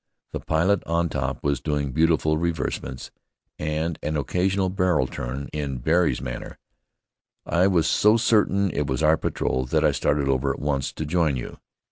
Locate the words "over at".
10.27-10.59